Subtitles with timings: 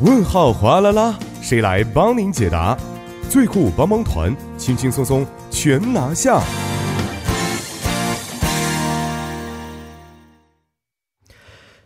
[0.00, 2.78] 问号哗啦啦，谁来帮您解答？
[3.28, 6.40] 最酷帮帮团，轻轻松松全拿下。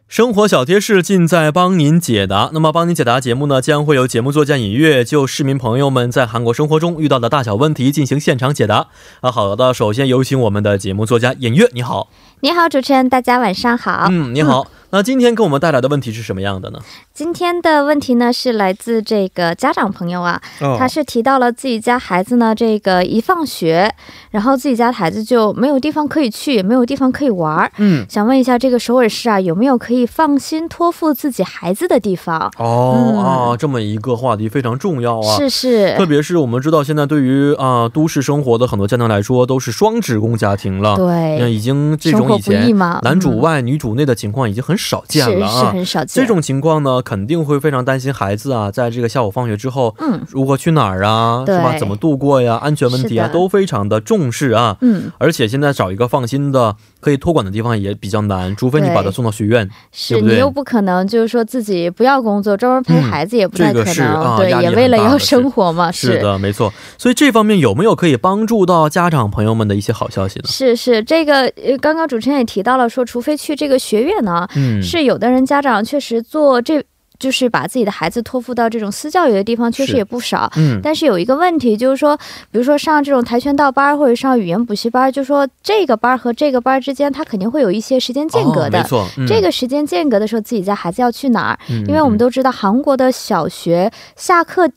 [0.07, 2.51] 生活小贴士尽在帮您解答。
[2.53, 8.89] 那么，帮您解答节目呢，将会有节目作家尹月就市民朋友们在韩国生活中遇到的大小问题进行现场解答。
[9.23, 12.11] 啊，好的，首先有请我们的节目作家尹月，你好。
[12.41, 14.09] 你好，主持人，大家晚上好。
[14.11, 14.67] 嗯，你好。
[14.95, 16.79] 那今天给我们带来的问题是什么样的呢？
[17.15, 20.39] 今天的问题呢是来自这个家长朋友啊，
[20.79, 23.91] 他是提到了自己家孩子呢，这个一放学，
[24.33, 27.73] 然后自己家孩子就没有地方可以去，也没有地方可以玩儿。
[27.79, 32.53] 嗯，想问一下这个首尔市啊，有没有可以放心托付自己孩子的地方？
[32.59, 45.61] 哦啊，这么一个话题非常重要啊，是是，特别是我们知道现在对于啊都市生活的很多家庭来说，都是双职工家庭了，对，已经这种以前男主外女主内的情况已经很少见了啊。
[45.61, 46.23] 是很少见。
[46.23, 51.77] 这种情况呢，肯定会非常担心孩子啊，在这个下午放学之后，嗯，如何去哪儿啊，是吧？
[51.79, 52.57] 怎么度过呀？
[52.57, 54.77] 安全问题啊，都非常的重视啊。
[54.81, 65.93] 嗯，而且现在找一个放心的可以托管的地方也比较难，除非你把他送到学院，是你又不可能就是说自己不要工作，专门陪孩子也不太可能，对，也为了要生活嘛。
[65.93, 66.73] 是的，没错。
[66.97, 70.47] 所以这方面有没有可以帮助到家长朋友们的一些好消息呢？
[70.47, 71.53] 是是，这个
[71.83, 75.43] 刚刚主持人也提到了，说除非去这个学院呢，嗯，是有的人。
[75.43, 76.83] 家长确实做这。
[77.23, 80.51] 就是把自己的孩子托付到这种私教育的地方，确实也不少。
[80.57, 82.17] 嗯，但是有一个问题，就是说，
[82.51, 88.81] 比如说上这种跆拳道班或者上语言补习班，就说这个班和这个班之间，它肯定会有一些时间间隔的。
[88.81, 91.59] 没错，这个时间间隔的时候，自己家孩子要去哪儿？
[91.87, 94.69] 因为我们都知道，韩国的小学下课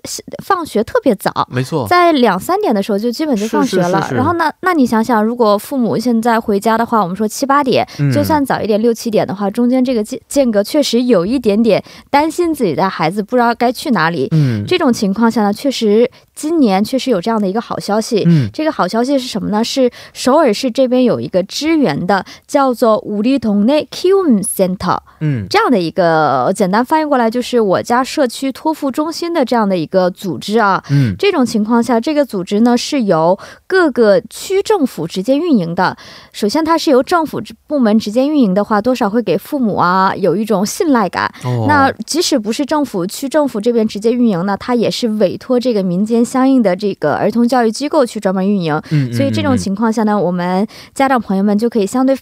[0.43, 4.07] 放学特别早，没错，在两三点的时候就基本就放学了。
[4.13, 12.34] 然后呢，那你想想，如果父母现在回家的话，我们说七八点，就算早一点六七点的话，中间这个间间隔确实有一点点担心。
[12.35, 19.63] 心自己的孩子不知道该去哪里，嗯，这种情况下呢，确实今年确实有这样的一个好消息，嗯，这个好消息是什么呢？
[19.63, 35.95] 是首尔市这边有一个支援的，叫做五里同内 Qun Center，嗯，这样的一个简单翻译过来就是我家社区托付中心的这样的一个组织啊，嗯，这种情况下，这个组织呢是由各个区政府直接运营的。
[36.33, 41.33] 首先，它是由政府部门直接运营的话，多少会给父母啊有一种信赖感。
[41.69, 46.24] 那即使不是政府、区政府这边直接运营呢，它也是委托这个民间。
[46.25, 48.81] 相应的这个儿童教育机构去专门运营。
[48.89, 52.17] 嗯，所以这种情况下呢，我们家长朋友们就可以相对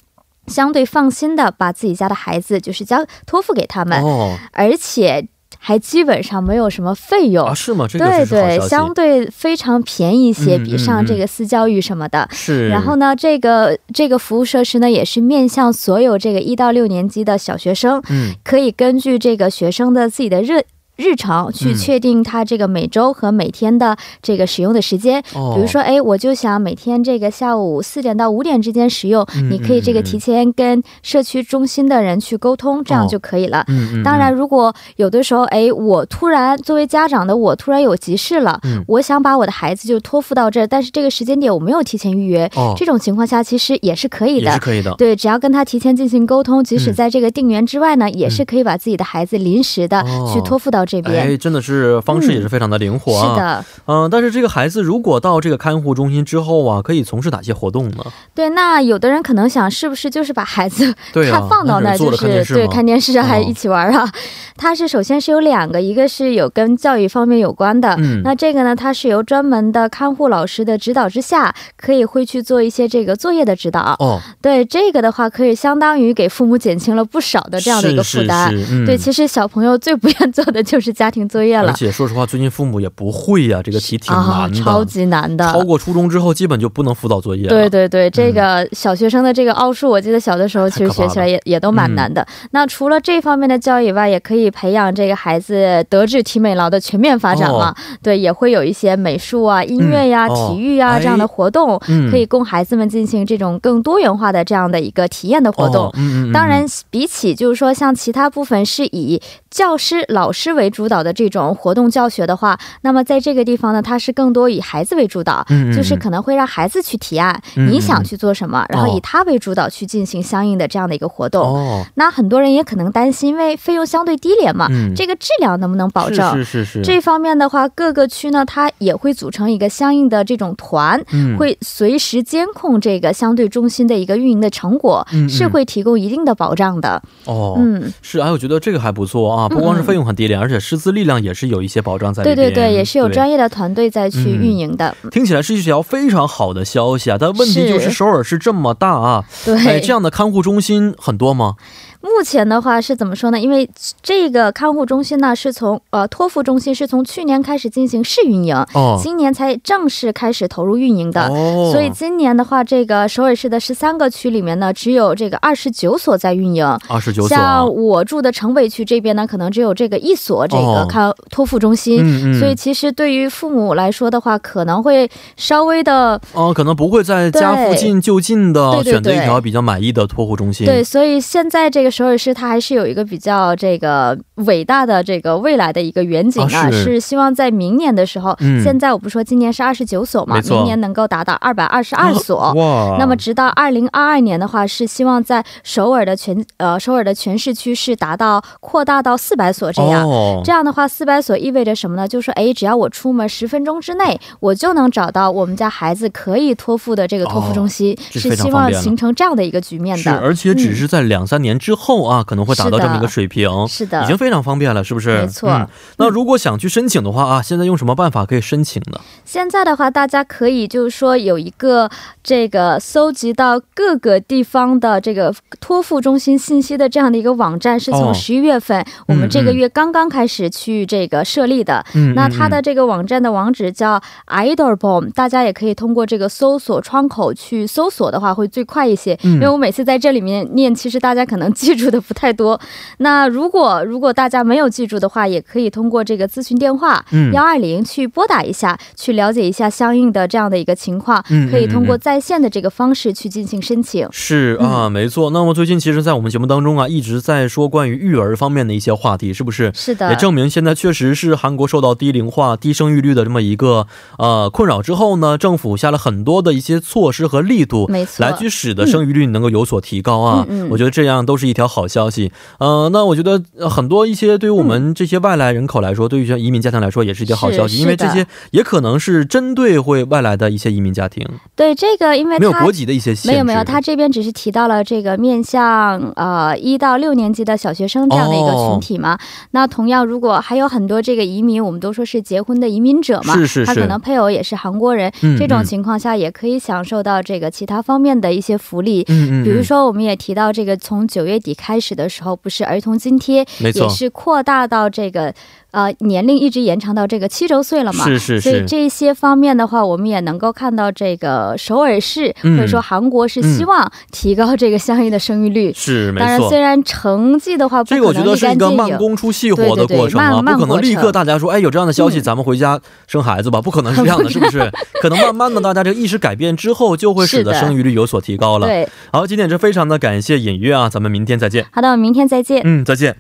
[0.48, 4.04] 相对放心的把自己家的孩子就是交托付给他们。
[4.04, 5.28] 哦，而且。
[5.66, 7.54] 还基本上没有什么费用啊？
[7.54, 7.88] 是吗？
[7.88, 12.28] 对对，相对非常便宜一些，比上这个私教育什么的。
[12.34, 12.68] 是。
[12.68, 20.62] 然后呢，这个这个服务设施呢，也是面向所有这个一到六年级的小学生，嗯，可以根据这个学生的自己的热。
[20.96, 33.66] 日常去确定他这个每周和每天的这个使用的时间，比如说，哎，我就想每天这个下午四点到五点之间使用，你可以这个提前跟社区中心的人去沟通，这样就可以了。
[34.04, 44.94] 当然，如果有的时候，哎，我突然作为家长的我突然有急事了，我想把我的孩子就托付到这儿，但是这个时间点我没有提前预约，这种情况下其实也是可以的，是可以的。
[44.96, 50.83] 对，只要跟他提前进行沟通，即使在这个定员之外呢，也是可以把自己的孩子临时的去托付到。
[50.86, 53.30] 这边哎，真的是方式也是非常的灵活啊。
[53.30, 58.04] 是的，嗯，但是这个孩子如果到这个看护中心之后啊，可以从事哪些活动呢？
[58.36, 60.94] 对，那有的人可能想，是不是就是把孩子
[61.32, 64.10] 他放到那，就是对看电视还一起玩啊？
[64.56, 73.96] 他是首先是有两个，一个是有跟教育方面有关的，嗯，那这个呢，它是由专门的看护老师的指导之下，可以会去做一些这个作业的指导。
[74.00, 78.54] 哦，对，这个的话可以相当于给父母减轻了不少的这样的一个负担。
[78.86, 80.73] 对，其实小朋友最不愿做的就。
[80.74, 85.46] 就是家庭作业了，而且说实话，最近父母也不会呀，这个题挺难的，超级难的。
[85.52, 87.50] 超过初中之后，基本就不能辅导作业了。
[87.50, 92.26] 对对对，这个小学生的这个奥数，我记得小的时候其实学起来也也都蛮难的。
[92.50, 97.76] 那除了这方面的教育以外，也可以培养这个孩子德智体美劳的全面发展嘛。
[98.02, 101.80] 对，也会有一些美术啊、音乐呀、体育啊这样的活动，
[102.10, 105.94] 可以供孩子们进行这种更多元化的这样的一个体验的活动。
[106.34, 109.22] 当然，比起就是说像其他部分是以
[109.52, 115.46] 教师老师为为主导的这种活动教学的话，那么在这个地方呢，它是更多以孩子为主导，
[115.76, 121.86] 就是可能会让孩子去提案，你想去做什么，然后以他为主导去进行相应的这样的一个活动。
[121.96, 126.38] 那很多人也可能担心，因为费用相对低廉嘛，这个质量能不能保证？
[126.38, 126.82] 是是是。
[126.82, 131.04] 这方面的话，各个区呢，它也会组成一个相应的这种团，
[131.38, 137.02] 会随时监控这个相对中心的一个运营的成果，是会提供一定的保障的。
[137.26, 142.36] 哦，嗯，是，哎，我觉得这个还不错啊，不光是费用很低廉，而且师资力量也是有一些保障在里面。
[142.36, 144.96] 对对对，也是有专业的团队在去运营的。
[145.12, 151.56] 听起来是一条非常好的消息啊，但问题就是首尔市这么大啊，对，这样的看护中心很多吗？
[152.04, 153.40] 目前的话是怎么说呢？
[153.40, 153.68] 因为
[154.02, 167.30] 这个看护中心呢，是从呃托付中心是从去年开始进行试运营，哦，今年才正式开始投入运营的，哦，所以今年的话，这个首尔市的十三个区里面呢，只有这个二十九所在运营，二十九所。
[167.30, 181.93] 像我住的城北区这边呢，可能只有这个一所这个看托付中心，嗯嗯，所以其实对于父母来说的话，可能会稍微的，哦，可能不会在家附近就近的选择一条比较满意的托付中心，对，所以现在这个。
[181.94, 184.18] 首尔市它还是有一个比较这个
[184.48, 192.52] 伟大的这个未来的一个远景啊，是希望在明年的时候，现在我不说今年是二十九所嘛，明年能够达到二百二十二所。
[192.54, 192.98] 哇！
[192.98, 200.04] 那么直到二零二二年的话，是希望在首尔的全呃首尔的全市区是达到扩大到四百所这样。
[200.44, 202.08] 这样的话，四百所意味着什么呢？
[202.08, 210.18] 就是说，哎，只要我出门十分钟之内，我就能找到我们家孩子可以托付的这个托付中心，是希望形成这样的一个局面的。
[210.18, 211.83] 而且只是在两三年之后。
[211.84, 215.22] 后啊，可能会达到这么一个水平，是的，已经非常方便了，是不是？
[215.22, 215.70] 没错。
[215.98, 219.02] 那如果想去申请的话啊，现在用什么办法可以申请呢？
[219.26, 221.90] 现在的话，大家可以就是说有一个
[222.24, 231.84] 这个搜集到各个地方的这个托付中心信息的这样的一个网站，是从十一月份我们这个月刚刚开始去这个设立的。
[231.96, 232.14] 嗯。
[232.16, 239.20] 那它的这个网站的网址叫 idolbom，大家也可以通过这个搜索窗口去搜索的话，会最快一些。
[239.24, 239.34] 嗯。
[239.34, 241.73] 因为我每次在这里面念，其实大家可能记。
[241.74, 242.60] 记住的不太多，
[242.98, 254.08] 那如果如果大家没有记住的话，也可以通过这个咨询电话幺二零去拨打一下，去了解一下相应的这样的一个情况，可以通过在线的这个方式去进行申请。
[254.12, 255.32] 是啊，没错。
[255.32, 259.72] 那么最近其实，在我们节目当中啊，一直在说关于育儿方面的一些话题，是不是？
[259.74, 260.12] 是的。
[260.12, 263.88] 也证明现在确实是韩国受到低龄化、低生育率的这么一个
[264.20, 270.46] 呃困扰之后呢，政府下了很多的一些措施和力度，没错，来去使得生育率能够有所提高啊。
[270.50, 270.70] 嗯嗯。
[270.70, 271.64] 我觉得这样都是一条。
[271.74, 281.26] 好消息，呃，那我觉得很多一些对于我们这些外来人口来说，对于像移民家庭来说，也是一条好消息，因为这些也可能是针对会外来的一些移民家庭。
[281.56, 289.18] 对这个，因为没有国籍的一些没有没有，他这边只是提到了这个面向呃一到六年级的小学生这样的一个群体嘛。
[289.52, 299.04] 那同样，如果还有很多这个移民，我们都说是结婚的移民者嘛，是是是，他可能配偶也是韩国人，这种情况下也可以享受到这个其他方面的一些福利。
[299.08, 301.54] 嗯嗯，比如说我们也提到这个从九月底。
[301.54, 305.34] 开始的时候，不是儿童津贴也是扩大到这个。
[305.74, 308.06] 呃，年龄一直延长到这个七周岁了嘛？
[308.06, 308.42] 是是是。
[308.42, 315.74] 所以这些方面的话，我们也能够看到，这个首尔市或者说韩国是希望提高这个相应的生育率。
[315.74, 316.28] 是，没错。
[316.28, 323.60] 当然，虽然成绩的话，这个我觉得是一个慢工出细活的过程啊，不可能立刻大家说，哎，有这样的消息，咱们回家生孩子吧？
[323.60, 324.72] 不可能是这样的，是不是？
[325.02, 328.68] 可能慢慢的，大家这个意识改变之后，就会使得生育率有所提高了。
[328.68, 328.88] 对。
[329.12, 331.66] 好，今天也是非常的感谢尹月啊，咱们明天再见。
[331.72, 332.62] 好的，我们明天再见。
[332.64, 333.16] 嗯，再见。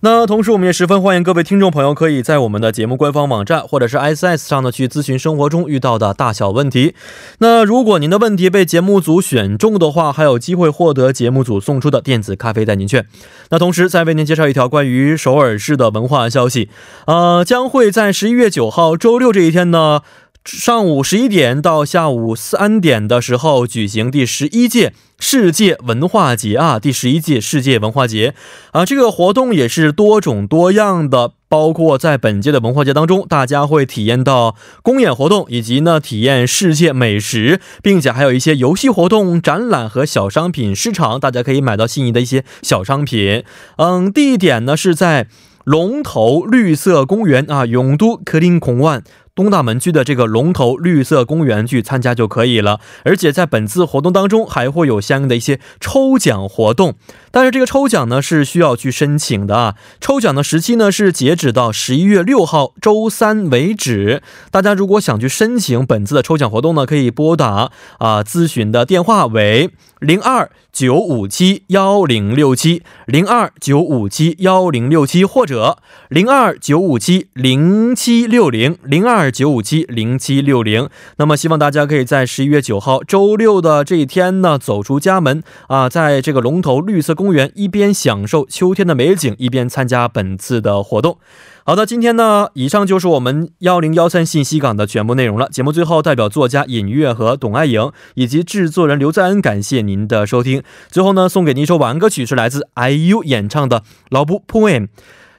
[0.00, 6.94] 那同时，我们也十分欢迎各位听众朋友可以在我们的节目官方网站或者是 S S 上呢去咨询生活中遇到的大小问题。
[7.38, 13.06] 那如果您的问题被节目组选中的话，还有机会获得节目组送出的电子咖啡代金券。
[13.50, 16.68] 那同时再为您介绍一条关于首尔市的文化消息，
[17.06, 20.02] 呃，将会在十一月九号周六这一天呢。
[20.50, 28.34] 上午十一点到下午三点的时候举行第十一届世界文化节啊，第十一届世界文化节
[28.70, 43.44] 啊，这个活动也是多种多样的，包括在本届的文化节当中，大家会体验到公演活动，以及呢体验世界美食，并且还有一些游戏活动、展览和小商品市场，大家可以买到心仪的一些小商品。
[43.76, 45.26] 嗯，地点呢是在
[45.68, 49.04] 龙头绿色公园啊，永都克林孔万。
[49.34, 56.94] 东大门区的这个龙头绿色公园去参加就可以了，而且在本次活动当中还会有相应的一些抽奖活动，
[57.30, 59.74] 但是这个抽奖呢是需要去申请的啊。
[60.00, 64.22] 抽奖的时期呢是截止到十一月六号周三为止。
[64.50, 69.70] 大家如果想去申请本次的抽奖活动呢，可以拨打啊咨询的电话为
[70.00, 79.28] 零二九五七幺零六七零二九五七幺零六七或者零二九五七零七六零零二。
[79.28, 80.88] 九五七零七六零。
[81.16, 91.18] 那么希望大家可以在十一月九号周六的这一天呢，走出家门啊，在这个龙头绿色公园，一边享受秋天的美景，一边参加本次的活动。
[91.64, 95.50] 好的，今天呢，以上就是我们幺零幺三信息港的全部内容了。
[95.50, 100.62] 节目最后，代表作家尹月和董爱颖以及制作人刘在恩，感谢您的收听。
[100.88, 104.86] 最后呢，送给您一首晚安歌曲，是来自 IU 演唱的《老布 Poem》。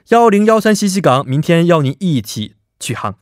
[0.08, 3.19] 幺零幺三西西港，明天邀您一起去航。